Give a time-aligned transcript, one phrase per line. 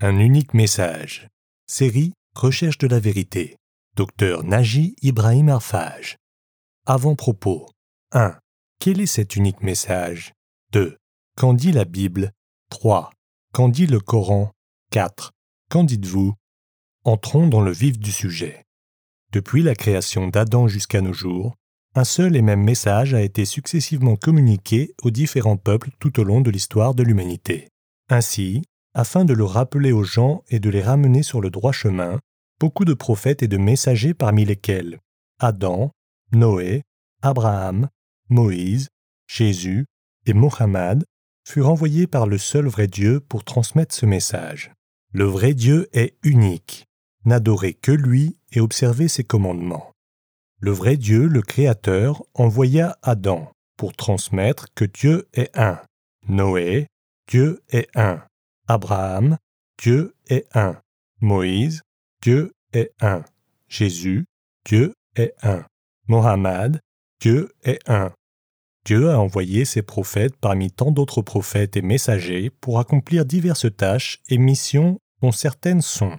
[0.00, 1.26] Un unique message.
[1.66, 3.56] Série Recherche de la vérité.
[3.96, 6.18] Docteur Naji Ibrahim Arfaj.
[6.86, 7.68] Avant-propos.
[8.12, 8.38] 1.
[8.78, 10.34] Quel est cet unique message?
[10.70, 10.96] 2.
[11.36, 12.30] Qu'en dit la Bible?
[12.70, 13.10] 3.
[13.52, 14.52] Qu'en dit le Coran?
[14.92, 15.32] 4.
[15.68, 16.32] Qu'en dites-vous?
[17.02, 18.62] Entrons dans le vif du sujet.
[19.32, 21.56] Depuis la création d'Adam jusqu'à nos jours,
[21.96, 26.40] un seul et même message a été successivement communiqué aux différents peuples tout au long
[26.40, 27.66] de l'histoire de l'humanité.
[28.08, 28.62] Ainsi,
[28.94, 32.18] afin de le rappeler aux gens et de les ramener sur le droit chemin,
[32.60, 34.98] beaucoup de prophètes et de messagers parmi lesquels
[35.38, 35.92] Adam,
[36.32, 36.82] Noé,
[37.22, 37.88] Abraham,
[38.28, 38.88] Moïse,
[39.26, 39.86] Jésus
[40.26, 41.04] et Mohammed
[41.46, 44.72] furent envoyés par le seul vrai Dieu pour transmettre ce message.
[45.12, 46.86] Le vrai Dieu est unique.
[47.24, 49.92] N'adorez que lui et observez ses commandements.
[50.60, 55.80] Le vrai Dieu, le Créateur, envoya Adam pour transmettre que Dieu est un.
[56.28, 56.88] Noé,
[57.28, 58.22] Dieu est un.
[58.68, 59.38] Abraham,
[59.82, 60.80] Dieu est un.
[61.20, 61.82] Moïse,
[62.22, 63.24] Dieu est un.
[63.68, 64.26] Jésus,
[64.64, 65.64] Dieu est un.
[66.06, 66.80] Mohammed,
[67.20, 68.12] Dieu est un.
[68.84, 74.20] Dieu a envoyé ses prophètes parmi tant d'autres prophètes et messagers pour accomplir diverses tâches
[74.28, 76.16] et missions dont certaines sont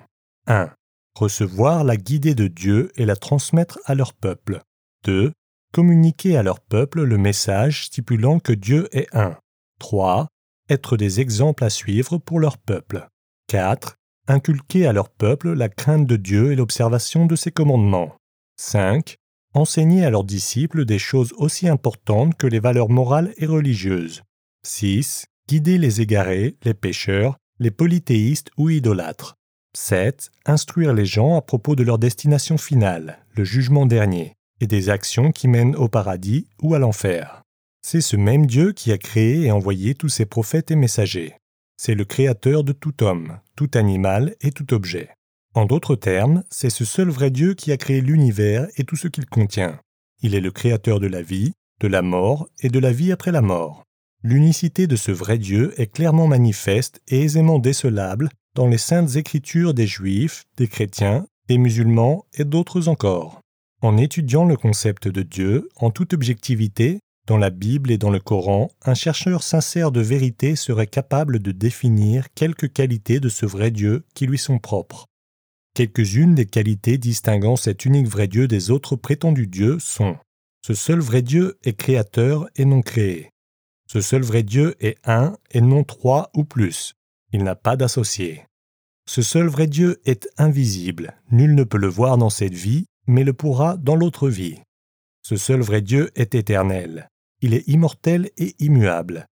[0.47, 0.71] 1.
[1.15, 4.61] Recevoir la guidée de Dieu et la transmettre à leur peuple.
[5.05, 5.31] 2.
[5.71, 9.37] Communiquer à leur peuple le message stipulant que Dieu est un.
[9.79, 10.27] 3
[10.69, 13.07] être des exemples à suivre pour leur peuple.
[13.47, 13.95] 4.
[14.27, 18.15] Inculquer à leur peuple la crainte de Dieu et l'observation de ses commandements.
[18.57, 19.15] 5.
[19.55, 24.21] Enseigner à leurs disciples des choses aussi importantes que les valeurs morales et religieuses.
[24.63, 25.25] 6.
[25.47, 29.35] Guider les égarés, les pécheurs, les polythéistes ou idolâtres.
[29.75, 30.29] 7.
[30.45, 35.31] Instruire les gens à propos de leur destination finale, le jugement dernier, et des actions
[35.31, 37.41] qui mènent au paradis ou à l'enfer.
[37.81, 41.35] C'est ce même Dieu qui a créé et envoyé tous ses prophètes et messagers.
[41.77, 45.09] C'est le créateur de tout homme, tout animal et tout objet.
[45.55, 49.07] En d'autres termes, c'est ce seul vrai Dieu qui a créé l'univers et tout ce
[49.07, 49.79] qu'il contient.
[50.21, 53.31] Il est le créateur de la vie, de la mort et de la vie après
[53.31, 53.83] la mort.
[54.21, 59.73] L'unicité de ce vrai Dieu est clairement manifeste et aisément décelable dans les saintes écritures
[59.73, 63.39] des Juifs, des chrétiens, des musulmans et d'autres encore.
[63.81, 68.19] En étudiant le concept de Dieu en toute objectivité, dans la Bible et dans le
[68.19, 73.69] Coran, un chercheur sincère de vérité serait capable de définir quelques qualités de ce vrai
[73.69, 75.05] Dieu qui lui sont propres.
[75.75, 80.17] Quelques-unes des qualités distinguant cet unique vrai Dieu des autres prétendus dieux sont
[80.65, 83.29] Ce seul vrai Dieu est créateur et non créé.
[83.85, 86.95] Ce seul vrai Dieu est un et non trois ou plus.
[87.31, 88.43] Il n'a pas d'associé.
[89.07, 91.13] Ce seul vrai Dieu est invisible.
[91.29, 94.57] Nul ne peut le voir dans cette vie, mais le pourra dans l'autre vie.
[95.21, 97.07] Ce seul vrai Dieu est éternel
[97.41, 99.27] il est immortel et immuable.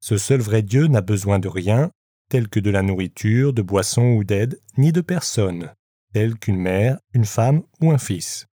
[0.00, 1.90] Ce seul vrai Dieu n'a besoin de rien,
[2.28, 5.72] tel que de la nourriture, de boissons ou d'aide, ni de personne,
[6.12, 8.46] tel qu'une mère, une femme ou un fils.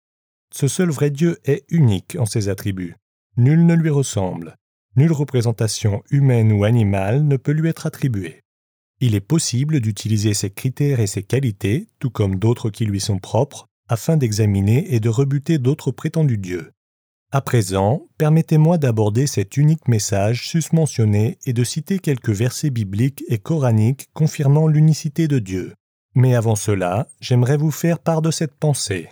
[0.53, 2.97] Ce seul vrai Dieu est unique en ses attributs.
[3.37, 4.57] Nul ne lui ressemble.
[4.97, 8.43] Nulle représentation humaine ou animale ne peut lui être attribuée.
[9.01, 13.19] Il est possible d'utiliser ces critères et ces qualités, tout comme d'autres qui lui sont
[13.19, 16.73] propres, afin d'examiner et de rebuter d'autres prétendus dieux.
[17.33, 23.39] À présent, permettez-moi d'aborder cet unique message susmentionné et de citer quelques versets bibliques et
[23.39, 25.75] coraniques confirmant l'unicité de Dieu.
[26.17, 29.09] Mais avant cela, j'aimerais vous faire part de cette pensée.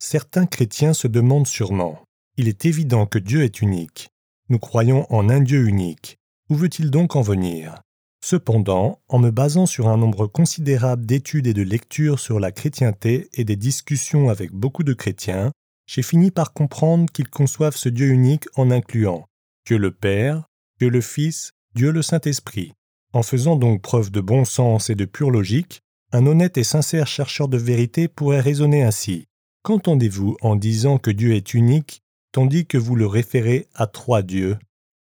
[0.00, 2.00] Certains chrétiens se demandent sûrement
[2.36, 4.08] Il est évident que Dieu est unique.
[4.48, 6.18] Nous croyons en un Dieu unique.
[6.50, 7.76] Où veut-il donc en venir?
[8.20, 13.28] Cependant, en me basant sur un nombre considérable d'études et de lectures sur la chrétienté
[13.32, 15.52] et des discussions avec beaucoup de chrétiens,
[15.86, 19.26] j'ai fini par comprendre qu'ils conçoivent ce Dieu unique en incluant
[19.66, 20.44] Dieu le Père,
[20.78, 22.72] Dieu le Fils, Dieu le Saint-Esprit.
[23.12, 25.80] En faisant donc preuve de bon sens et de pure logique,
[26.12, 29.26] un honnête et sincère chercheur de vérité pourrait raisonner ainsi.
[29.62, 32.02] Qu'entendez-vous en disant que Dieu est unique,
[32.32, 34.58] tandis que vous le référez à trois dieux?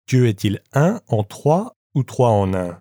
[0.09, 2.79] Dieu est-il un en trois ou trois en un?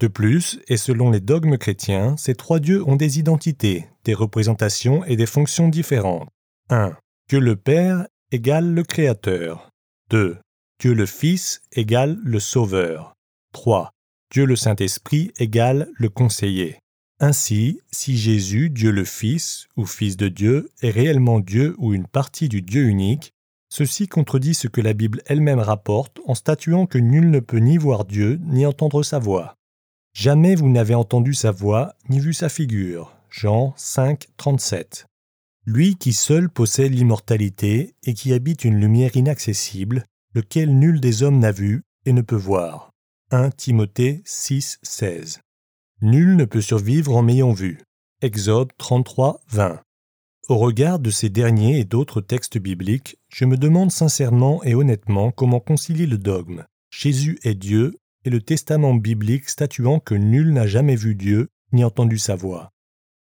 [0.00, 5.04] De plus, et selon les dogmes chrétiens, ces trois dieux ont des identités, des représentations
[5.04, 6.28] et des fonctions différentes.
[6.70, 6.96] 1.
[7.28, 9.68] Dieu le Père égale le Créateur.
[10.08, 10.38] 2.
[10.80, 13.12] Dieu le Fils égale le Sauveur.
[13.52, 13.90] 3.
[14.32, 16.78] Dieu le Saint-Esprit égale le Conseiller.
[17.20, 22.06] Ainsi, si Jésus, Dieu le Fils ou Fils de Dieu, est réellement Dieu ou une
[22.06, 23.34] partie du Dieu unique,
[23.68, 27.76] ceci contredit ce que la Bible elle-même rapporte en statuant que nul ne peut ni
[27.76, 29.54] voir Dieu ni entendre sa voix.
[30.14, 33.12] Jamais vous n'avez entendu sa voix ni vu sa figure.
[33.28, 35.07] Jean 5, 37
[35.68, 41.38] lui qui seul possède l'immortalité et qui habite une lumière inaccessible, lequel nul des hommes
[41.38, 42.90] n'a vu et ne peut voir.
[43.32, 45.40] 1 Timothée 6, 16.
[46.00, 47.80] Nul ne peut survivre en m'ayant vu.
[48.22, 49.82] Exode 33, 20.
[50.48, 55.32] Au regard de ces derniers et d'autres textes bibliques, je me demande sincèrement et honnêtement
[55.32, 57.94] comment concilier le dogme Jésus est Dieu
[58.24, 62.72] et le testament biblique statuant que nul n'a jamais vu Dieu ni entendu sa voix.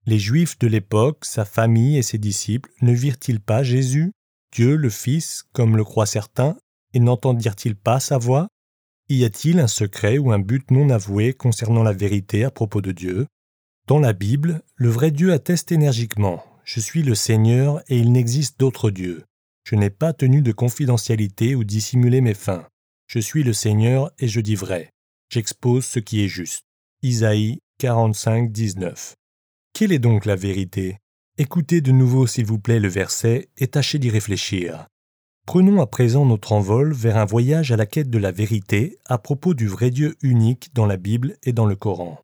[0.08, 4.12] Les Juifs de l'époque, sa famille et ses disciples ne virent-ils pas Jésus,
[4.54, 6.56] Dieu le Fils, comme le croient certains,
[6.94, 8.48] et n'entendirent-ils pas sa voix?
[9.10, 12.92] Y a-t-il un secret ou un but non avoué concernant la vérité à propos de
[12.92, 13.26] Dieu?
[13.88, 18.60] Dans la Bible, le vrai Dieu atteste énergiquement Je suis le Seigneur et il n'existe
[18.60, 19.24] d'autre Dieu.
[19.64, 22.68] Je n'ai pas tenu de confidentialité ou dissimulé mes fins.
[23.08, 24.92] Je suis le Seigneur et je dis vrai.
[25.30, 26.64] J'expose ce qui est juste.
[27.02, 29.16] Isaïe 45, 19.
[29.78, 31.00] Quelle est donc la vérité?
[31.38, 34.88] Écoutez de nouveau s'il vous plaît le verset et tâchez d'y réfléchir.
[35.46, 39.18] Prenons à présent notre envol vers un voyage à la quête de la vérité à
[39.18, 42.22] propos du vrai Dieu unique dans la Bible et dans le Coran.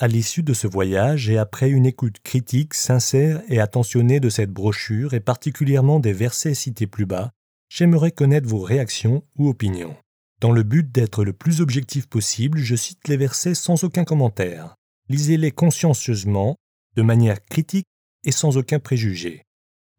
[0.00, 4.52] À l'issue de ce voyage et après une écoute critique, sincère et attentionnée de cette
[4.52, 7.30] brochure et particulièrement des versets cités plus bas,
[7.70, 9.96] j'aimerais connaître vos réactions ou opinions.
[10.42, 14.74] Dans le but d'être le plus objectif possible, je cite les versets sans aucun commentaire.
[15.08, 16.58] Lisez-les consciencieusement
[16.96, 17.86] de manière critique
[18.24, 19.44] et sans aucun préjugé.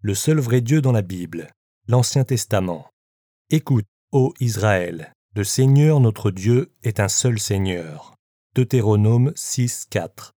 [0.01, 1.51] Le seul vrai Dieu dans la Bible,
[1.87, 2.89] l'Ancien Testament.
[3.49, 8.15] Écoute, ô Israël, le Seigneur notre Dieu est un seul Seigneur.
[8.55, 10.31] Deutéronome 6, 4.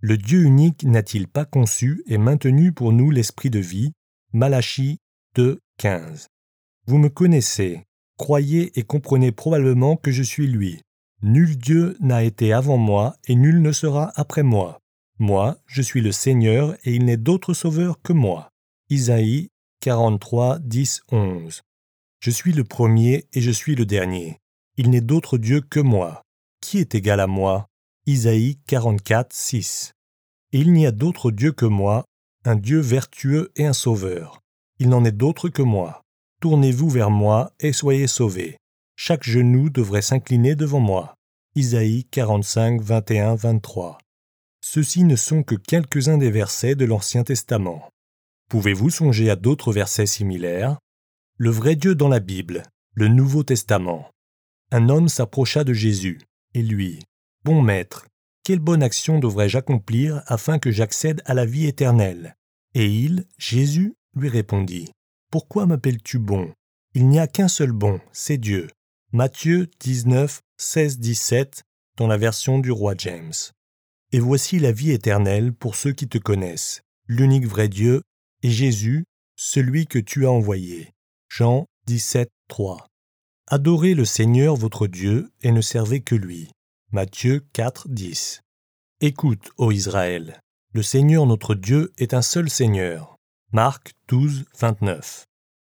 [0.00, 3.92] Le Dieu unique n'a-t-il pas conçu et maintenu pour nous l'esprit de vie?
[4.32, 4.98] Malachie
[5.36, 6.26] 2, 15.
[6.86, 7.84] Vous me connaissez,
[8.18, 10.82] croyez et comprenez probablement que je suis lui.
[11.22, 14.78] Nul Dieu n'a été avant moi et nul ne sera après moi.
[15.18, 18.50] Moi, je suis le Seigneur, et il n'est d'autre sauveur que moi.
[18.90, 19.48] Isaïe
[19.80, 21.62] 43, 10, 11.
[22.20, 24.38] Je suis le premier et je suis le dernier.
[24.76, 26.22] Il n'est d'autre Dieu que moi.
[26.60, 27.66] Qui est égal à moi?
[28.06, 29.92] Isaïe 44, 6.
[30.52, 32.04] Et il n'y a d'autre Dieu que moi,
[32.44, 34.40] un Dieu vertueux et un sauveur.
[34.78, 36.02] Il n'en est d'autre que moi.
[36.40, 38.56] Tournez-vous vers moi et soyez sauvés.
[38.96, 41.14] Chaque genou devrait s'incliner devant moi.
[41.54, 43.98] Isaïe 45, 21, 23.
[44.66, 47.90] Ceux-ci ne sont que quelques-uns des versets de l'Ancien Testament.
[48.48, 50.78] Pouvez-vous songer à d'autres versets similaires?
[51.36, 52.62] Le vrai Dieu dans la Bible,
[52.94, 54.08] le Nouveau Testament.
[54.72, 56.18] Un homme s'approcha de Jésus,
[56.54, 57.00] et lui,
[57.44, 58.06] Bon maître,
[58.42, 62.34] quelle bonne action devrais-je accomplir afin que j'accède à la vie éternelle?
[62.72, 64.90] Et il, Jésus, lui répondit,
[65.30, 66.50] Pourquoi m'appelles-tu bon?
[66.94, 68.70] Il n'y a qu'un seul bon, c'est Dieu.
[69.12, 71.64] Matthieu 19, 16, 17,
[71.98, 73.34] dans la version du roi James.
[74.14, 78.02] Et voici la vie éternelle pour ceux qui te connaissent, l'unique vrai Dieu,
[78.44, 80.92] et Jésus, celui que tu as envoyé.
[81.28, 82.86] Jean 17, 3.
[83.48, 86.52] Adorez le Seigneur votre Dieu et ne servez que lui.
[86.92, 88.42] Matthieu 4, 10.
[89.00, 90.38] Écoute, ô Israël,
[90.72, 93.16] le Seigneur notre Dieu est un seul Seigneur.
[93.50, 95.24] Marc 12, 29.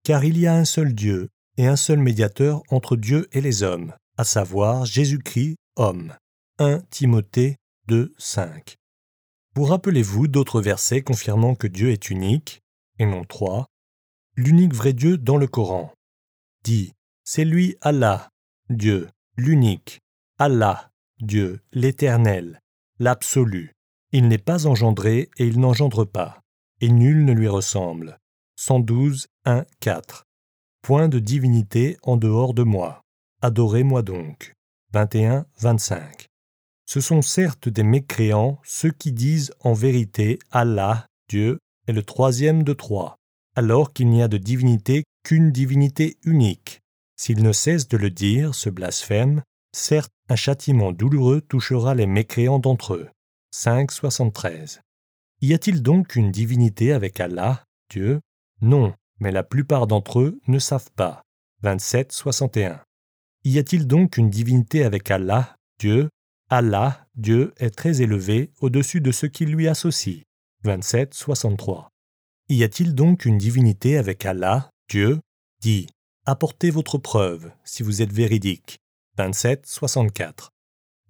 [0.03, 3.63] Car il y a un seul Dieu et un seul médiateur entre Dieu et les
[3.63, 6.17] hommes, à savoir Jésus-Christ, homme.
[6.59, 8.77] 1 Timothée 2, 5.
[9.55, 12.63] Vous rappelez-vous d'autres versets confirmant que Dieu est unique,
[12.99, 13.67] et non trois
[14.37, 15.93] L'unique vrai Dieu dans le Coran.
[16.65, 16.95] Dit,
[17.25, 18.31] c'est lui Allah,
[18.71, 20.01] Dieu, l'unique,
[20.39, 20.91] Allah,
[21.21, 22.61] Dieu, l'éternel,
[22.99, 23.75] l'absolu.
[24.13, 26.41] Il n'est pas engendré et il n'engendre pas,
[26.81, 28.19] et nul ne lui ressemble.
[28.57, 30.25] 112, 1, 4.
[30.81, 33.03] Point de divinité en dehors de moi.
[33.43, 34.55] Adorez-moi donc.
[34.95, 36.31] 21, 25.
[36.87, 42.63] Ce sont certes des mécréants ceux qui disent en vérité Allah, Dieu, est le troisième
[42.63, 43.17] de trois,
[43.57, 46.81] alors qu'il n'y a de divinité qu'une divinité unique.
[47.17, 52.59] S'ils ne cessent de le dire, ce blasphème, certes un châtiment douloureux touchera les mécréants
[52.59, 53.09] d'entre eux.
[53.55, 54.81] 5.73.
[55.41, 58.21] Y a-t-il donc une divinité avec Allah, Dieu?
[58.61, 61.23] Non, mais la plupart d'entre eux ne savent pas.
[61.63, 62.81] 27.61.
[63.45, 66.09] Y a-t-il donc une divinité avec Allah, Dieu?
[66.51, 70.23] Allah, Dieu, est très élevé au-dessus de ce qui lui associe.
[70.63, 71.89] 27, 63.
[72.49, 75.21] Y a-t-il donc une divinité avec Allah, Dieu?
[75.61, 75.87] Dit
[76.27, 78.79] Apportez votre preuve, si vous êtes véridique.
[79.17, 80.51] 27, 64.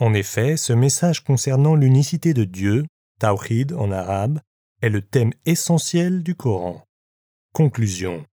[0.01, 2.85] En effet, ce message concernant l'unicité de Dieu,
[3.21, 4.41] Tawhid en arabe,
[4.83, 6.85] est le thème essentiel du Coran.
[7.53, 8.25] Conclusion.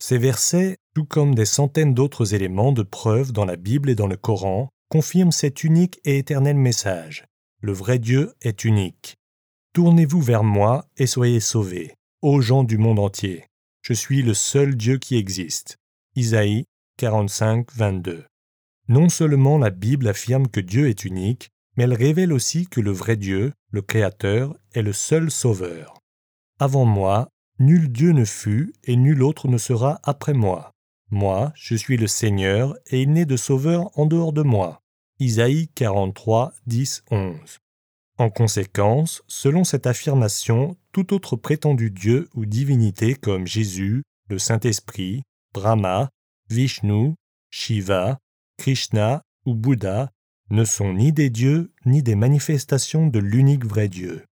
[0.00, 4.06] Ces versets, tout comme des centaines d'autres éléments de preuve dans la Bible et dans
[4.06, 7.24] le Coran, confirme cet unique et éternel message.
[7.60, 9.16] Le vrai Dieu est unique.
[9.74, 13.44] Tournez-vous vers moi et soyez sauvés, ô gens du monde entier.
[13.82, 15.78] Je suis le seul Dieu qui existe.
[16.16, 16.64] Isaïe
[16.96, 18.24] 45, 22.
[18.88, 22.90] Non seulement la Bible affirme que Dieu est unique, mais elle révèle aussi que le
[22.90, 25.94] vrai Dieu, le Créateur, est le seul Sauveur.
[26.58, 27.28] Avant moi,
[27.60, 30.72] nul Dieu ne fut, et nul autre ne sera après moi.
[31.10, 34.82] Moi, je suis le Seigneur, et il n'est de Sauveur en dehors de moi.
[35.20, 37.58] Isaïe 43, 10, 11.
[38.18, 45.22] En conséquence, selon cette affirmation, tout autre prétendu Dieu ou divinité comme Jésus, le Saint-Esprit,
[45.54, 46.10] Brahma,
[46.50, 47.14] Vishnu,
[47.50, 48.18] Shiva,
[48.58, 50.10] Krishna ou Bouddha
[50.50, 54.24] ne sont ni des dieux ni des manifestations de l'unique vrai Dieu.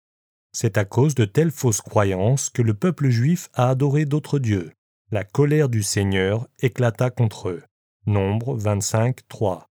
[0.52, 4.73] C'est à cause de telles fausses croyances que le peuple juif a adoré d'autres dieux.
[5.12, 7.62] La colère du Seigneur éclata contre eux.
[8.06, 9.68] Nombre 25, 3.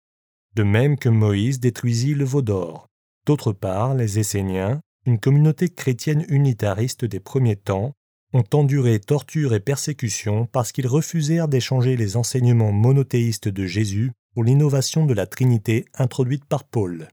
[0.56, 2.88] De même que Moïse détruisit le veau d'or.
[3.26, 7.92] D'autre part, les Esséniens, une communauté chrétienne unitariste des premiers temps,
[8.32, 14.46] ont enduré torture et persécution parce qu'ils refusèrent d'échanger les enseignements monothéistes de Jésus pour
[14.46, 17.10] l'innovation de la Trinité introduite par Paul.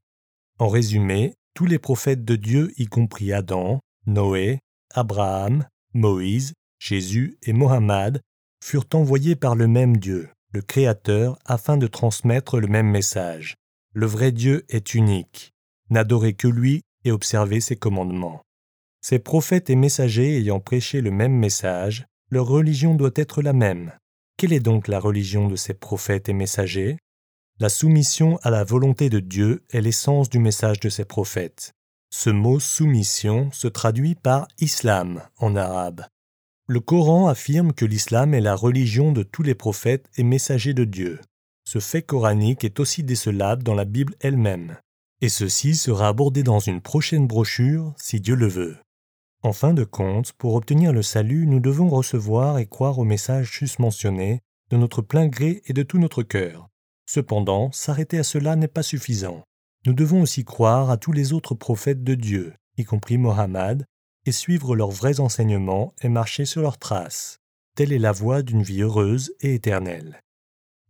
[0.61, 4.61] En résumé, tous les prophètes de Dieu, y compris Adam, Noé,
[4.95, 6.53] Abraham, Moïse,
[6.83, 8.21] Jésus et Mohammed,
[8.61, 13.55] furent envoyés par le même Dieu, le Créateur, afin de transmettre le même message.
[13.95, 15.53] Le vrai Dieu est unique.
[15.91, 18.43] N'adorez que lui et observez ses commandements.
[19.01, 23.93] Ces prophètes et messagers ayant prêché le même message, leur religion doit être la même.
[24.37, 26.97] Quelle est donc la religion de ces prophètes et messagers?
[27.61, 31.75] La soumission à la volonté de Dieu est l'essence du message de ces prophètes.
[32.11, 36.07] Ce mot soumission se traduit par islam en arabe.
[36.73, 40.85] Le Coran affirme que l'islam est la religion de tous les prophètes et messagers de
[40.85, 41.21] Dieu.
[41.67, 44.79] Ce fait coranique est aussi décelable dans la Bible elle-même.
[45.21, 48.79] Et ceci sera abordé dans une prochaine brochure si Dieu le veut.
[49.43, 53.51] En fin de compte, pour obtenir le salut, nous devons recevoir et croire au message
[53.51, 56.71] susmentionné de notre plein gré et de tout notre cœur.
[57.05, 59.43] Cependant, s'arrêter à cela n'est pas suffisant.
[59.85, 63.85] Nous devons aussi croire à tous les autres prophètes de Dieu, y compris Mohammed,
[64.27, 67.39] et suivre leurs vrais enseignements et marcher sur leurs traces.
[67.75, 70.21] Telle est la voie d'une vie heureuse et éternelle.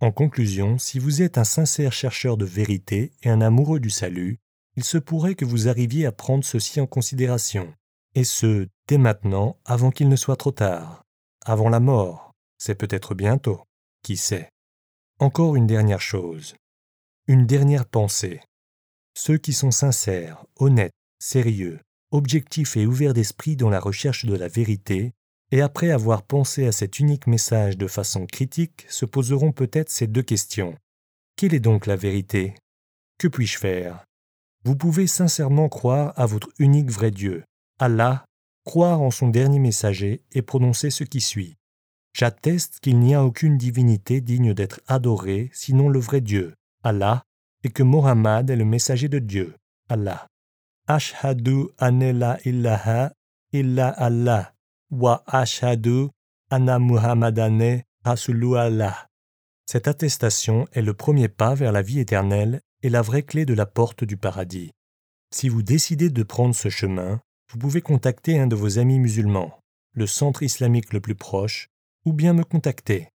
[0.01, 4.39] En conclusion, si vous êtes un sincère chercheur de vérité et un amoureux du salut,
[4.77, 7.73] il se pourrait que vous arriviez à prendre ceci en considération
[8.15, 11.05] et ce, dès maintenant, avant qu'il ne soit trop tard.
[11.45, 13.63] Avant la mort, c'est peut-être bientôt,
[14.03, 14.51] qui sait.
[15.19, 16.55] Encore une dernière chose,
[17.27, 18.41] une dernière pensée.
[19.15, 21.81] Ceux qui sont sincères, honnêtes, sérieux,
[22.13, 25.13] objectifs et ouverts d'esprit dans la recherche de la vérité,
[25.51, 30.07] et après avoir pensé à cet unique message de façon critique, se poseront peut-être ces
[30.07, 30.77] deux questions.
[31.37, 32.55] Quelle est donc la vérité?
[33.19, 34.05] Que puis-je faire?
[34.65, 37.45] Vous pouvez sincèrement croire à votre unique vrai Dieu,
[37.79, 38.25] Allah,
[38.65, 41.57] croire en son dernier messager et prononcer ce qui suit.
[42.15, 46.55] J'atteste qu'il n'y a aucune divinité digne d'être adorée sinon le vrai Dieu,
[46.85, 47.23] Allah,
[47.65, 49.55] et que Mohammed est le messager de Dieu,
[49.89, 50.29] Allah.
[50.89, 53.13] Ashhadu anela illaha
[53.53, 54.53] illa Allah,
[54.91, 56.11] wa ashhadu
[56.51, 59.09] anna Muhammadane rasulu Allah.
[59.67, 63.55] Cette attestation est le premier pas vers la vie éternelle et la vraie clé de
[63.55, 64.73] la porte du paradis.
[65.33, 67.21] Si vous décidez de prendre ce chemin,
[67.51, 69.61] vous pouvez contacter un de vos amis musulmans,
[69.95, 71.69] le centre islamique le plus proche,
[72.05, 73.09] ou bien me contacter.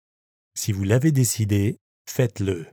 [0.54, 1.76] Si vous l'avez décidé,
[2.08, 2.66] faites-le.